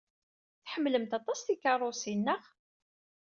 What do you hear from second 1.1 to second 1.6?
aṭas